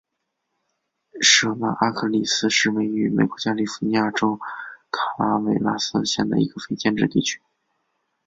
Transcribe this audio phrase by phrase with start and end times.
[1.21, 4.39] 舍曼阿克里斯是位于美国加利福尼亚州
[4.89, 7.39] 卡拉韦拉斯县的一个非建制地区。